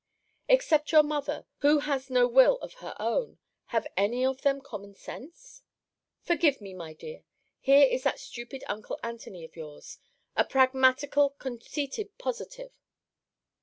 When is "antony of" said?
9.03-9.55